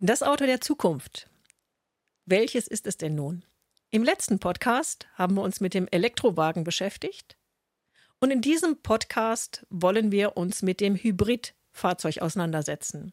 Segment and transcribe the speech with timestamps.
[0.00, 1.28] Das Auto der Zukunft.
[2.24, 3.44] Welches ist es denn nun?
[3.90, 7.36] Im letzten Podcast haben wir uns mit dem Elektrowagen beschäftigt.
[8.20, 13.12] Und in diesem Podcast wollen wir uns mit dem Hybridfahrzeug auseinandersetzen.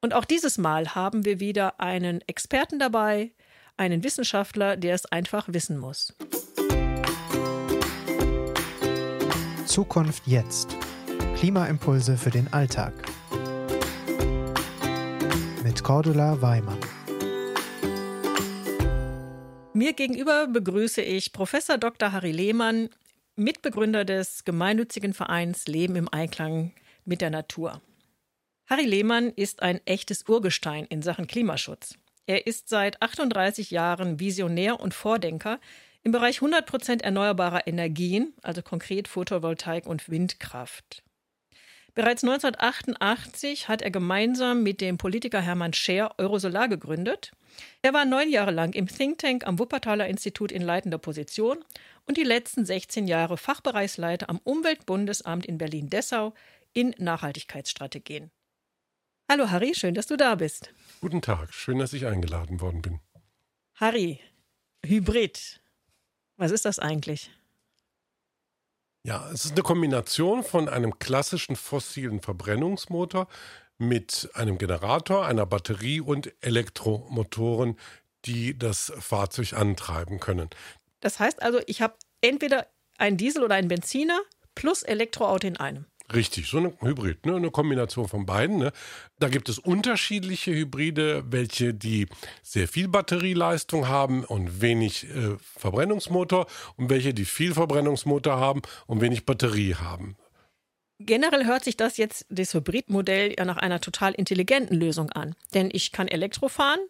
[0.00, 3.32] Und auch dieses Mal haben wir wieder einen Experten dabei,
[3.76, 6.14] einen Wissenschaftler, der es einfach wissen muss.
[9.66, 10.74] Zukunft jetzt.
[11.36, 12.94] Klimaimpulse für den Alltag
[15.66, 16.78] mit Cordula Weimann.
[19.72, 22.12] Mir gegenüber begrüße ich Professor Dr.
[22.12, 22.88] Harry Lehmann,
[23.34, 26.70] Mitbegründer des gemeinnützigen Vereins Leben im Einklang
[27.04, 27.82] mit der Natur.
[28.66, 31.98] Harry Lehmann ist ein echtes Urgestein in Sachen Klimaschutz.
[32.26, 35.58] Er ist seit 38 Jahren Visionär und Vordenker
[36.04, 41.02] im Bereich 100% erneuerbarer Energien, also konkret Photovoltaik und Windkraft.
[41.96, 47.32] Bereits 1988 hat er gemeinsam mit dem Politiker Hermann Scher Eurosolar gegründet.
[47.80, 51.64] Er war neun Jahre lang im Think Tank am Wuppertaler Institut in leitender Position
[52.04, 56.34] und die letzten 16 Jahre Fachbereichsleiter am Umweltbundesamt in Berlin-Dessau
[56.74, 58.30] in Nachhaltigkeitsstrategien.
[59.30, 60.74] Hallo Harry, schön, dass du da bist.
[61.00, 63.00] Guten Tag, schön, dass ich eingeladen worden bin.
[63.76, 64.20] Harry,
[64.84, 65.62] Hybrid.
[66.36, 67.30] Was ist das eigentlich?
[69.06, 73.28] Ja, es ist eine Kombination von einem klassischen fossilen Verbrennungsmotor
[73.78, 77.78] mit einem Generator, einer Batterie und Elektromotoren,
[78.24, 80.50] die das Fahrzeug antreiben können.
[80.98, 82.66] Das heißt also, ich habe entweder
[82.98, 84.18] einen Diesel oder einen Benziner
[84.56, 85.86] plus Elektroauto in einem.
[86.14, 87.36] Richtig, so ein Hybrid, ne?
[87.36, 88.58] eine Kombination von beiden.
[88.58, 88.72] Ne?
[89.18, 92.06] Da gibt es unterschiedliche Hybride, welche die
[92.42, 99.00] sehr viel Batterieleistung haben und wenig äh, Verbrennungsmotor und welche die viel Verbrennungsmotor haben und
[99.00, 100.16] wenig Batterie haben.
[100.98, 105.34] Generell hört sich das jetzt, das Hybridmodell, ja nach einer total intelligenten Lösung an.
[105.54, 106.80] Denn ich kann Elektro fahren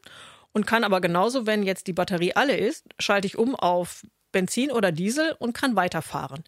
[0.53, 4.71] und kann aber genauso, wenn jetzt die Batterie alle ist, schalte ich um auf Benzin
[4.71, 6.45] oder Diesel und kann weiterfahren.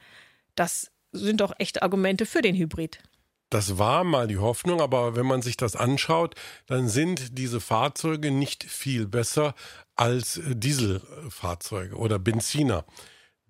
[0.55, 3.01] Das sind doch echte Argumente für den Hybrid.
[3.51, 6.35] Das war mal die Hoffnung, aber wenn man sich das anschaut,
[6.67, 9.55] dann sind diese Fahrzeuge nicht viel besser
[9.97, 12.85] als Dieselfahrzeuge oder Benziner.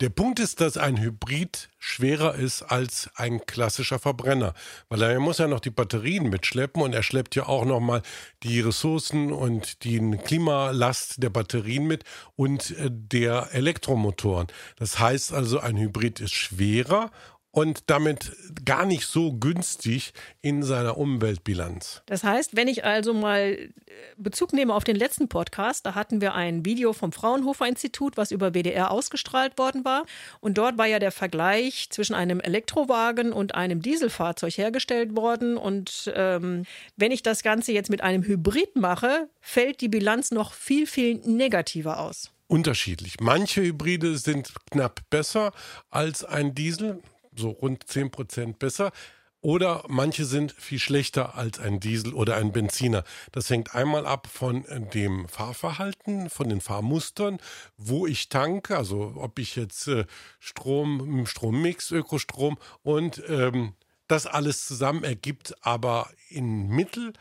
[0.00, 4.54] Der Punkt ist, dass ein Hybrid schwerer ist als ein klassischer Verbrenner,
[4.88, 8.02] weil er muss ja noch die Batterien mitschleppen und er schleppt ja auch noch mal
[8.44, 12.04] die Ressourcen und die Klimalast der Batterien mit
[12.36, 14.46] und äh, der Elektromotoren.
[14.76, 17.10] Das heißt also, ein Hybrid ist schwerer
[17.58, 22.02] und damit gar nicht so günstig in seiner Umweltbilanz.
[22.06, 23.70] Das heißt, wenn ich also mal äh,
[24.16, 28.30] Bezug nehme auf den letzten Podcast, da hatten wir ein Video vom Fraunhofer Institut, was
[28.30, 30.06] über WDR ausgestrahlt worden war.
[30.38, 35.56] Und dort war ja der Vergleich zwischen einem Elektrowagen und einem Dieselfahrzeug hergestellt worden.
[35.56, 36.62] Und ähm,
[36.96, 41.16] wenn ich das Ganze jetzt mit einem Hybrid mache, fällt die Bilanz noch viel, viel
[41.24, 43.20] negativer aus unterschiedlich.
[43.20, 45.52] Manche Hybride sind knapp besser
[45.90, 47.02] als ein Diesel
[47.38, 48.92] so rund 10 Prozent besser.
[49.40, 53.04] Oder manche sind viel schlechter als ein Diesel oder ein Benziner.
[53.30, 57.38] Das hängt einmal ab von dem Fahrverhalten, von den Fahrmustern,
[57.76, 60.06] wo ich tanke, also ob ich jetzt äh,
[60.40, 63.74] Strom, Strommix, Ökostrom und ähm,
[64.08, 67.12] das alles zusammen ergibt aber in Mittel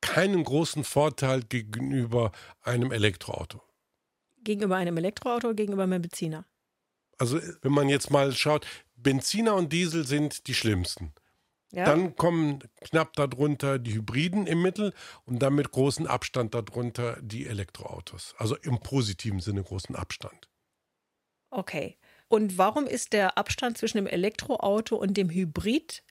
[0.00, 2.32] keinen großen Vorteil gegenüber
[2.62, 3.60] einem Elektroauto.
[4.44, 6.46] Gegenüber einem Elektroauto oder gegenüber einem Benziner?
[7.18, 8.66] Also wenn man jetzt mal schaut,
[8.96, 11.12] Benziner und Diesel sind die schlimmsten.
[11.72, 11.84] Ja.
[11.84, 14.94] Dann kommen knapp darunter die Hybriden im Mittel
[15.24, 18.34] und dann mit großem Abstand darunter die Elektroautos.
[18.38, 20.48] Also im positiven Sinne großen Abstand.
[21.50, 21.98] Okay.
[22.28, 26.02] Und warum ist der Abstand zwischen dem Elektroauto und dem Hybrid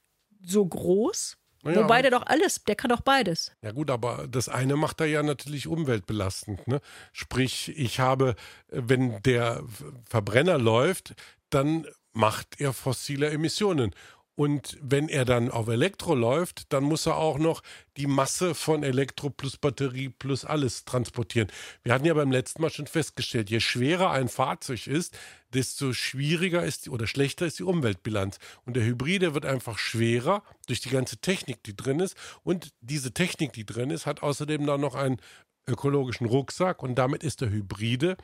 [0.42, 1.38] so groß?
[1.66, 1.76] Ja.
[1.84, 3.52] Wobei der doch alles, der kann doch beides.
[3.62, 6.68] Ja gut, aber das eine macht er ja natürlich umweltbelastend.
[6.68, 6.80] Ne?
[7.12, 8.36] Sprich, ich habe,
[8.68, 9.64] wenn der
[10.08, 11.16] Verbrenner läuft,
[11.50, 13.94] dann macht er fossile Emissionen.
[14.36, 17.62] Und wenn er dann auf Elektro läuft, dann muss er auch noch
[17.96, 21.48] die Masse von Elektro plus Batterie plus alles transportieren.
[21.84, 25.18] Wir hatten ja beim letzten Mal schon festgestellt, je schwerer ein Fahrzeug ist,
[25.54, 28.40] desto schwieriger ist die, oder schlechter ist die Umweltbilanz.
[28.66, 32.18] Und der Hybride wird einfach schwerer durch die ganze Technik, die drin ist.
[32.44, 35.22] Und diese Technik, die drin ist, hat außerdem dann noch einen
[35.66, 38.18] ökologischen Rucksack und damit ist der Hybride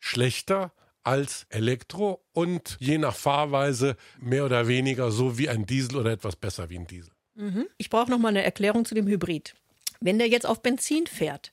[0.00, 0.72] schlechter
[1.06, 6.34] als Elektro und je nach Fahrweise mehr oder weniger so wie ein Diesel oder etwas
[6.34, 7.12] besser wie ein Diesel.
[7.36, 7.66] Mhm.
[7.78, 9.54] Ich brauche noch mal eine Erklärung zu dem Hybrid.
[10.00, 11.52] Wenn der jetzt auf Benzin fährt,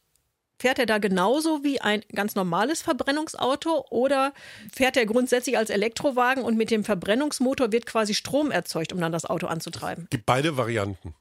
[0.58, 4.34] fährt er da genauso wie ein ganz normales Verbrennungsauto oder
[4.72, 9.12] fährt er grundsätzlich als Elektrowagen und mit dem Verbrennungsmotor wird quasi Strom erzeugt, um dann
[9.12, 10.06] das Auto anzutreiben?
[10.06, 11.14] Es gibt beide Varianten.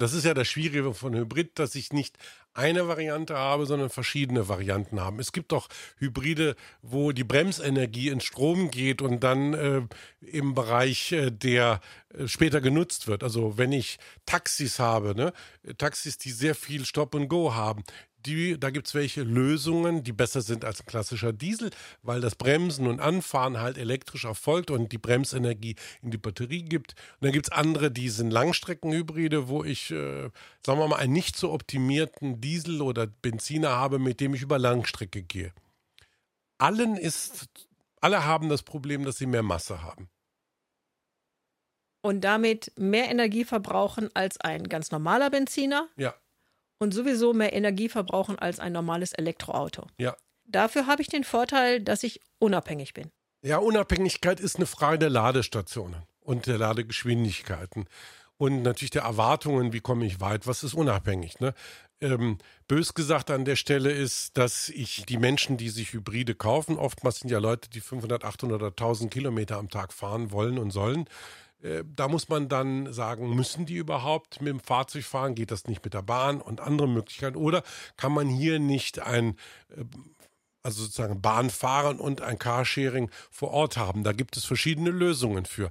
[0.00, 2.16] Das ist ja das Schwierige von Hybrid, dass ich nicht
[2.54, 5.20] eine Variante habe, sondern verschiedene Varianten haben.
[5.20, 5.68] Es gibt auch
[5.98, 9.82] Hybride, wo die Bremsenergie in Strom geht und dann äh,
[10.22, 11.82] im Bereich äh, der
[12.14, 13.22] äh, später genutzt wird.
[13.22, 15.34] Also wenn ich Taxis habe, ne?
[15.76, 17.84] Taxis, die sehr viel Stop and Go haben,
[18.26, 21.70] die, da gibt es welche Lösungen, die besser sind als ein klassischer Diesel,
[22.02, 26.94] weil das Bremsen und Anfahren halt elektrisch erfolgt und die Bremsenergie in die Batterie gibt.
[27.20, 30.30] Und dann gibt es andere, die sind Langstreckenhybride, wo ich, äh,
[30.64, 34.58] sagen wir mal, einen nicht so optimierten Diesel oder Benziner habe, mit dem ich über
[34.58, 35.52] Langstrecke gehe.
[36.58, 37.48] Allen ist,
[38.00, 40.08] alle haben das Problem, dass sie mehr Masse haben.
[42.02, 45.88] Und damit mehr Energie verbrauchen als ein ganz normaler Benziner?
[45.96, 46.14] Ja
[46.80, 49.86] und sowieso mehr Energie verbrauchen als ein normales Elektroauto.
[49.98, 50.16] Ja.
[50.46, 53.12] Dafür habe ich den Vorteil, dass ich unabhängig bin.
[53.42, 57.86] Ja, Unabhängigkeit ist eine Frage der Ladestationen und der Ladegeschwindigkeiten
[58.36, 61.40] und natürlich der Erwartungen, wie komme ich weit, was ist unabhängig.
[61.40, 61.54] Ne?
[62.00, 66.78] Ähm, bös gesagt an der Stelle ist, dass ich die Menschen, die sich Hybride kaufen,
[66.78, 70.70] oftmals sind ja Leute, die 500, 800 oder 1000 Kilometer am Tag fahren wollen und
[70.70, 71.04] sollen,
[71.94, 75.34] da muss man dann sagen, müssen die überhaupt mit dem Fahrzeug fahren?
[75.34, 77.36] Geht das nicht mit der Bahn und andere Möglichkeiten?
[77.36, 77.62] Oder
[77.96, 79.36] kann man hier nicht ein,
[79.76, 79.84] äh,
[80.62, 84.04] also sozusagen Bahnfahren und ein Carsharing vor Ort haben?
[84.04, 85.70] Da gibt es verschiedene Lösungen für.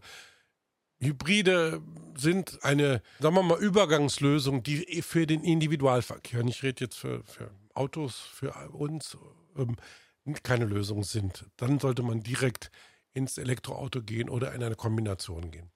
[1.01, 1.81] Hybride
[2.15, 7.51] sind eine, sagen wir mal, Übergangslösung, die für den Individualverkehr, ich rede jetzt für, für
[7.73, 9.17] Autos, für uns,
[9.57, 9.77] ähm,
[10.43, 11.45] keine Lösung sind.
[11.55, 12.69] Dann sollte man direkt
[13.13, 15.71] ins Elektroauto gehen oder in eine Kombination gehen.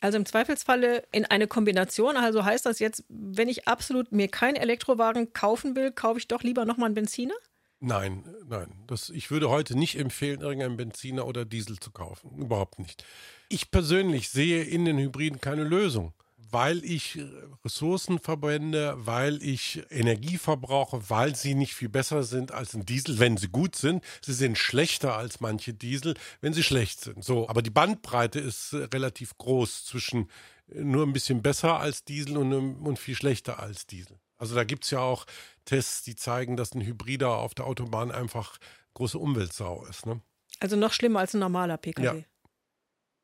[0.00, 2.16] Also im Zweifelsfalle in eine Kombination.
[2.16, 6.42] Also heißt das jetzt, wenn ich absolut mir keinen Elektrowagen kaufen will, kaufe ich doch
[6.42, 7.34] lieber nochmal einen Benziner?
[7.80, 8.84] Nein, nein.
[8.86, 12.36] Das, ich würde heute nicht empfehlen, irgendeinen Benziner oder Diesel zu kaufen.
[12.38, 13.04] Überhaupt nicht.
[13.48, 16.12] Ich persönlich sehe in den Hybriden keine Lösung
[16.50, 17.18] weil ich
[17.64, 23.18] Ressourcen verbrenne, weil ich Energie verbrauche, weil sie nicht viel besser sind als ein Diesel,
[23.18, 24.04] wenn sie gut sind.
[24.20, 27.24] Sie sind schlechter als manche Diesel, wenn sie schlecht sind.
[27.24, 30.30] So, aber die Bandbreite ist äh, relativ groß zwischen
[30.68, 34.18] äh, nur ein bisschen besser als Diesel und, und viel schlechter als Diesel.
[34.38, 35.26] Also da gibt es ja auch
[35.64, 38.58] Tests, die zeigen, dass ein Hybrider auf der Autobahn einfach
[38.94, 40.06] große Umweltsau ist.
[40.06, 40.20] Ne?
[40.60, 42.04] Also noch schlimmer als ein normaler Pkw.
[42.04, 42.14] Ja.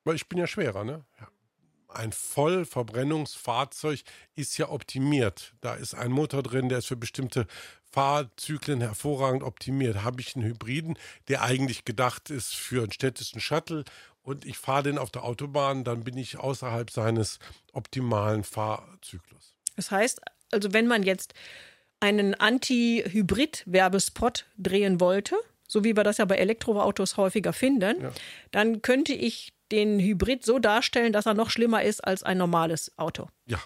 [0.05, 1.05] Weil ich bin ja schwerer, ne?
[1.21, 1.29] Ja
[1.97, 4.01] ein Vollverbrennungsfahrzeug
[4.35, 5.55] ist ja optimiert.
[5.61, 7.47] Da ist ein Motor drin, der ist für bestimmte
[7.85, 10.03] Fahrzyklen hervorragend optimiert.
[10.03, 10.99] Habe ich einen Hybriden,
[11.29, 13.85] der eigentlich gedacht ist für einen städtischen Shuttle
[14.23, 17.41] und ich fahre den auf der Autobahn, dann bin ich außerhalb seines
[17.73, 19.57] optimalen Fahrzyklus.
[19.77, 20.21] Das heißt,
[20.53, 21.35] also wenn man jetzt
[22.01, 25.37] einen Anti-Hybrid-Werbespot drehen wollte,
[25.67, 28.13] so wie wir das ja bei Elektroautos häufiger finden, ja.
[28.51, 32.97] dann könnte ich den Hybrid so darstellen, dass er noch schlimmer ist als ein normales
[32.99, 33.29] Auto.
[33.47, 33.59] Ja.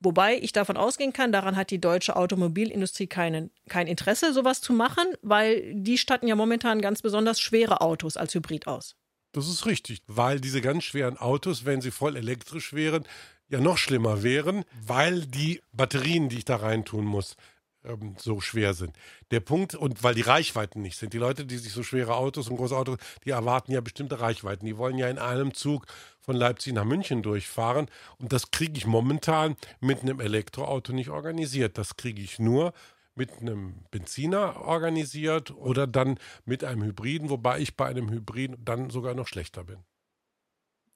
[0.00, 4.74] Wobei ich davon ausgehen kann, daran hat die deutsche Automobilindustrie keinen, kein Interesse, sowas zu
[4.74, 8.96] machen, weil die statten ja momentan ganz besonders schwere Autos als Hybrid aus.
[9.32, 13.04] Das ist richtig, weil diese ganz schweren Autos, wenn sie voll elektrisch wären,
[13.48, 17.36] ja noch schlimmer wären, weil die Batterien, die ich da reintun muss,
[17.84, 18.96] ähm, so schwer sind.
[19.30, 21.12] Der Punkt, und weil die Reichweiten nicht sind.
[21.12, 24.66] Die Leute, die sich so schwere Autos und große Autos, die erwarten ja bestimmte Reichweiten.
[24.66, 25.86] Die wollen ja in einem Zug
[26.20, 27.88] von Leipzig nach München durchfahren.
[28.18, 31.78] Und das kriege ich momentan mit einem Elektroauto nicht organisiert.
[31.78, 32.72] Das kriege ich nur
[33.14, 38.90] mit einem Benziner organisiert oder dann mit einem Hybriden, wobei ich bei einem Hybriden dann
[38.90, 39.78] sogar noch schlechter bin.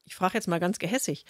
[0.05, 1.25] Ich frage jetzt mal ganz gehässig.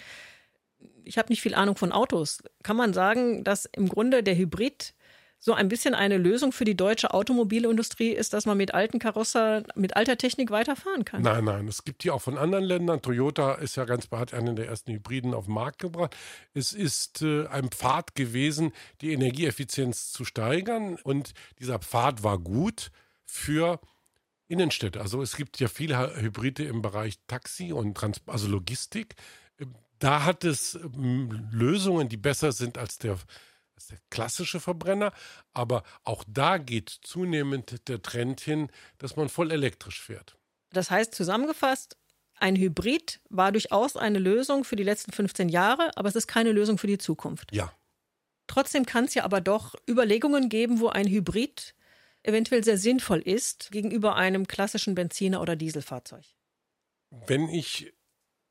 [1.03, 2.41] Ich habe nicht viel Ahnung von Autos.
[2.63, 4.93] Kann man sagen, dass im Grunde der Hybrid
[5.41, 9.63] so ein bisschen eine Lösung für die deutsche Automobilindustrie ist, dass man mit alten Karosser,
[9.73, 11.21] mit alter Technik weiterfahren kann.
[11.21, 13.01] Nein, nein, es gibt die auch von anderen Ländern.
[13.01, 16.15] Toyota ist ja ganz hat einen der ersten Hybriden auf den Markt gebracht.
[16.53, 22.91] Es ist äh, ein Pfad gewesen, die Energieeffizienz zu steigern und dieser Pfad war gut
[23.23, 23.79] für
[24.49, 24.99] Innenstädte.
[24.99, 29.15] Also es gibt ja viele Hybride im Bereich Taxi und Trans also Logistik.
[29.99, 33.17] Da hat es ähm, Lösungen, die besser sind als der
[33.89, 35.11] der klassische Verbrenner,
[35.53, 40.37] aber auch da geht zunehmend der Trend hin, dass man voll elektrisch fährt.
[40.71, 41.97] Das heißt zusammengefasst,
[42.35, 46.51] ein Hybrid war durchaus eine Lösung für die letzten 15 Jahre, aber es ist keine
[46.51, 47.53] Lösung für die Zukunft.
[47.53, 47.73] Ja.
[48.47, 51.75] Trotzdem kann es ja aber doch Überlegungen geben, wo ein Hybrid
[52.23, 56.25] eventuell sehr sinnvoll ist gegenüber einem klassischen Benziner- oder Dieselfahrzeug.
[57.09, 57.93] Wenn ich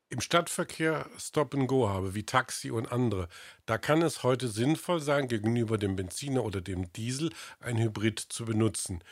[0.09, 3.27] im Stadtverkehr Stop and Go habe, wie Taxi und andere,
[3.65, 8.45] da kann es heute sinnvoll sein, gegenüber dem Benziner oder dem Diesel ein Hybrid zu
[8.45, 9.03] benutzen.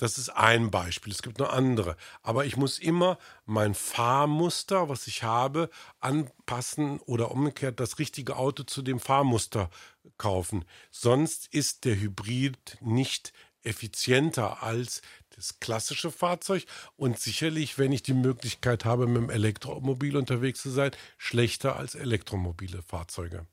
[0.00, 1.12] Das ist ein Beispiel.
[1.12, 1.94] Es gibt noch andere.
[2.22, 5.68] Aber ich muss immer mein Fahrmuster, was ich habe,
[6.00, 9.68] anpassen oder umgekehrt das richtige Auto zu dem Fahrmuster
[10.16, 10.64] kaufen.
[10.90, 15.02] Sonst ist der Hybrid nicht effizienter als
[15.34, 16.64] das klassische Fahrzeug
[16.96, 21.94] und sicherlich, wenn ich die Möglichkeit habe, mit dem Elektromobil unterwegs zu sein, schlechter als
[21.94, 23.46] elektromobile Fahrzeuge.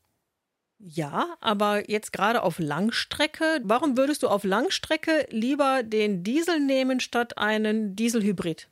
[0.79, 6.99] Ja, aber jetzt gerade auf Langstrecke, warum würdest du auf Langstrecke lieber den Diesel nehmen
[6.99, 8.69] statt einen Dieselhybrid?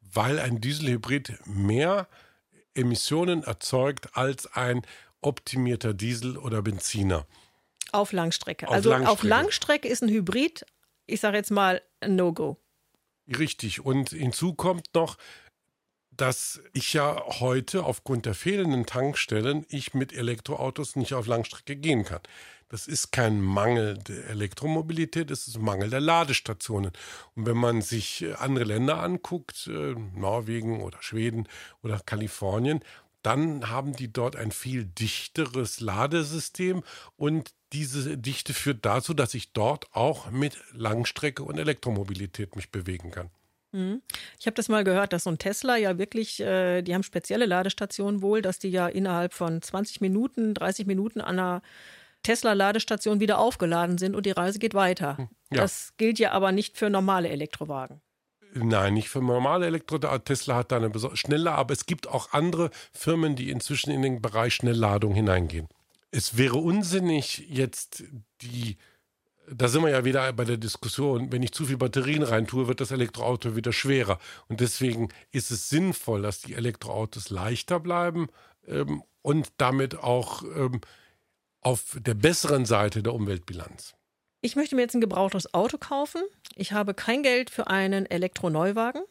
[0.00, 2.06] Weil ein Dieselhybrid mehr
[2.74, 4.82] Emissionen erzeugt als ein
[5.20, 7.26] optimierter Diesel oder Benziner.
[7.90, 8.68] Auf Langstrecke.
[8.68, 9.12] Auf also Langstrecke.
[9.12, 10.64] auf Langstrecke ist ein Hybrid,
[11.08, 12.58] ich sage jetzt mal, No-Go.
[13.26, 13.84] Richtig.
[13.84, 15.16] Und hinzu kommt noch,
[16.10, 22.04] dass ich ja heute aufgrund der fehlenden Tankstellen ich mit Elektroautos nicht auf Langstrecke gehen
[22.04, 22.20] kann.
[22.68, 26.92] Das ist kein Mangel der Elektromobilität, es ist ein Mangel der Ladestationen.
[27.34, 31.48] Und wenn man sich äh, andere Länder anguckt, äh, Norwegen oder Schweden
[31.82, 32.80] oder Kalifornien,
[33.22, 36.82] dann haben die dort ein viel dichteres Ladesystem
[37.16, 43.10] und diese Dichte führt dazu, dass ich dort auch mit Langstrecke und Elektromobilität mich bewegen
[43.10, 43.30] kann.
[43.72, 44.02] Mhm.
[44.38, 47.46] Ich habe das mal gehört, dass so ein Tesla ja wirklich, äh, die haben spezielle
[47.46, 51.62] Ladestationen wohl, dass die ja innerhalb von 20 Minuten, 30 Minuten an einer
[52.22, 55.18] Tesla-Ladestation wieder aufgeladen sind und die Reise geht weiter.
[55.18, 55.62] Hm, Ja.
[55.62, 58.00] Das gilt ja aber nicht für normale Elektrowagen.
[58.54, 59.98] Nein, nicht für normale Elektro.
[59.98, 64.22] Tesla hat da eine schnelle, aber es gibt auch andere Firmen, die inzwischen in den
[64.22, 65.68] Bereich Schnellladung hineingehen.
[66.10, 68.04] Es wäre unsinnig, jetzt
[68.40, 68.76] die,
[69.50, 72.80] da sind wir ja wieder bei der Diskussion, wenn ich zu viel Batterien reintue, wird
[72.80, 74.18] das Elektroauto wieder schwerer.
[74.48, 78.28] Und deswegen ist es sinnvoll, dass die Elektroautos leichter bleiben
[78.66, 80.80] ähm, und damit auch ähm,
[81.60, 83.94] auf der besseren Seite der Umweltbilanz.
[84.40, 86.22] Ich möchte mir jetzt ein gebrauchtes Auto kaufen.
[86.54, 89.02] Ich habe kein Geld für einen Elektroneuwagen.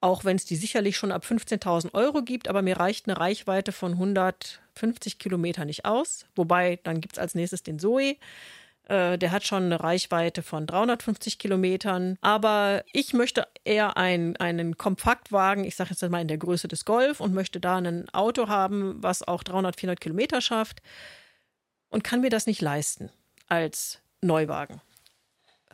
[0.00, 3.72] Auch wenn es die sicherlich schon ab 15.000 Euro gibt, aber mir reicht eine Reichweite
[3.72, 6.26] von 150 Kilometern nicht aus.
[6.36, 8.16] Wobei, dann gibt es als nächstes den Zoe.
[8.84, 12.16] Äh, der hat schon eine Reichweite von 350 Kilometern.
[12.20, 16.84] Aber ich möchte eher ein, einen Kompaktwagen, ich sage jetzt mal in der Größe des
[16.84, 20.80] Golf, und möchte da ein Auto haben, was auch 300, 400 Kilometer schafft
[21.90, 23.10] und kann mir das nicht leisten
[23.48, 24.80] als Neuwagen.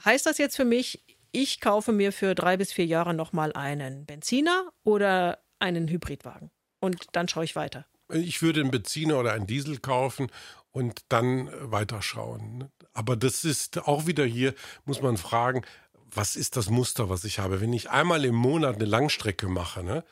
[0.05, 1.03] Heißt das jetzt für mich,
[1.35, 6.51] ich kaufe mir für drei bis vier Jahre nochmal einen Benziner oder einen Hybridwagen?
[6.81, 7.87] Und dann schaue ich weiter.
[8.09, 10.31] Ich würde einen Benziner oder einen Diesel kaufen
[10.71, 12.59] und dann weiterschauen.
[12.59, 12.71] ne?
[12.93, 15.63] Aber das ist auch wieder hier, muss man fragen,
[15.93, 17.61] was ist das Muster, was ich habe?
[17.61, 20.05] Wenn ich einmal im Monat eine Langstrecke mache, ne,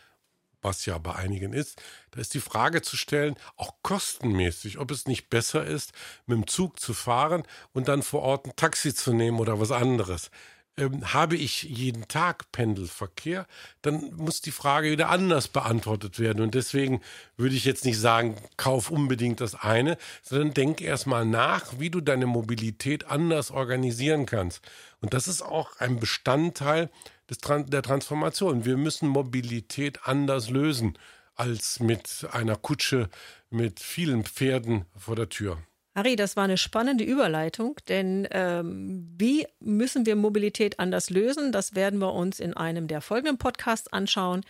[0.61, 1.81] was ja bei einigen ist,
[2.13, 5.93] da ist die Frage zu stellen, auch kostenmäßig, ob es nicht besser ist,
[6.27, 9.71] mit dem Zug zu fahren und dann vor Ort ein Taxi zu nehmen oder was
[9.71, 10.31] anderes.
[10.79, 13.47] Ähm, habe ich jeden Tag Pendelverkehr,
[13.83, 16.43] dann muss die Frage wieder anders beantwortet werden.
[16.43, 17.03] Und deswegen
[17.37, 22.01] würde ich jetzt nicht sagen, kauf unbedingt das eine, sondern denk erstmal nach, wie du
[22.01, 24.63] deine Mobilität anders organisieren kannst.
[25.03, 26.89] Und das ist auch ein Bestandteil
[27.29, 28.65] des, der Transformation.
[28.65, 30.97] Wir müssen Mobilität anders lösen
[31.35, 33.11] als mit einer Kutsche
[33.51, 35.59] mit vielen Pferden vor der Tür.
[35.95, 41.53] Harry, das war eine spannende Überleitung, denn ähm, wie müssen wir Mobilität anders lösen?
[41.53, 44.43] Das werden wir uns in einem der folgenden Podcasts anschauen.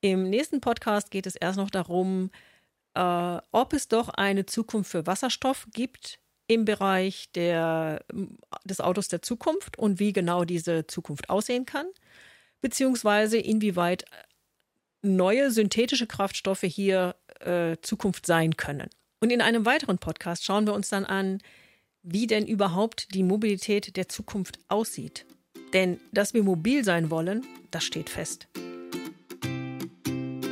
[0.00, 2.30] Im nächsten Podcast geht es erst noch darum,
[2.94, 8.04] äh, ob es doch eine Zukunft für Wasserstoff gibt im Bereich der,
[8.64, 11.86] des Autos der Zukunft und wie genau diese Zukunft aussehen kann,
[12.60, 14.04] beziehungsweise inwieweit
[15.02, 18.90] neue synthetische Kraftstoffe hier äh, Zukunft sein können.
[19.22, 21.38] Und in einem weiteren Podcast schauen wir uns dann an,
[22.02, 25.26] wie denn überhaupt die Mobilität der Zukunft aussieht.
[25.72, 28.48] Denn dass wir mobil sein wollen, das steht fest.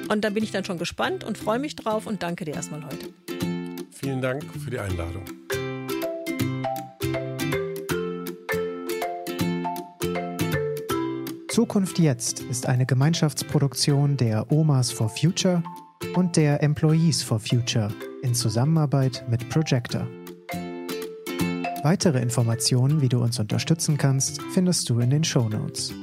[0.09, 2.85] Und da bin ich dann schon gespannt und freue mich drauf und danke dir erstmal
[2.85, 3.13] heute.
[3.91, 5.25] Vielen Dank für die Einladung.
[11.49, 15.65] Zukunft jetzt ist eine Gemeinschaftsproduktion der Omas for Future
[16.15, 20.07] und der Employees for Future in Zusammenarbeit mit Projector.
[21.83, 25.95] Weitere Informationen, wie du uns unterstützen kannst, findest du in den Show Notes.